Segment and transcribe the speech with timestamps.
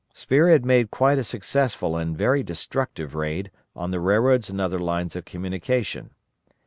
[0.15, 4.79] Spear had made quite a successful and very destructive raid on the railroads and other
[4.79, 6.09] lines of communication.